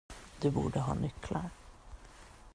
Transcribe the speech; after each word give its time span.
Du 0.39 0.49
borde 0.51 0.79
ha 0.79 0.93
nycklar! 0.93 1.49